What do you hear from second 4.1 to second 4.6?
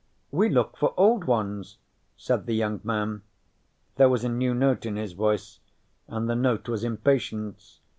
a new